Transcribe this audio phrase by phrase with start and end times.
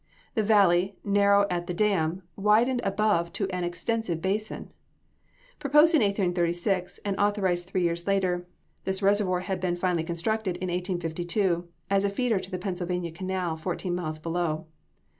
[0.33, 4.71] The valley, narrow at the dam, widened above into an extensive basin.
[5.59, 8.47] Proposed in 1836, and authorized three years later,
[8.83, 13.55] this reservoir had been finally constructed in 1852, as a feeder to the Pennsylvania canal,
[13.55, 14.65] fourteen miles below.